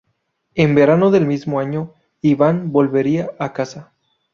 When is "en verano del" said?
0.55-1.27